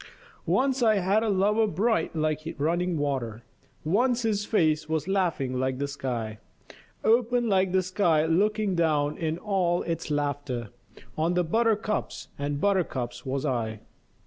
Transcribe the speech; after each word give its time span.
Once 0.47 0.81
I 0.81 0.95
had 0.95 1.21
a 1.21 1.29
lover 1.29 1.67
bright 1.67 2.15
like 2.15 2.55
running 2.57 2.97
water, 2.97 3.43
Once 3.83 4.23
his 4.23 4.45
face 4.45 4.89
was 4.89 5.07
laughing 5.07 5.59
like 5.59 5.77
the 5.77 5.87
sky; 5.87 6.39
Open 7.03 7.47
like 7.47 7.71
the 7.71 7.83
sky 7.83 8.25
looking 8.25 8.73
down 8.73 9.15
in 9.15 9.37
all 9.37 9.83
its 9.83 10.09
laughter 10.09 10.69
On 11.19 11.35
the 11.35 11.43
buttercups 11.43 12.29
and 12.39 12.59
buttercups 12.59 13.27
was 13.27 13.45
I. 13.45 13.81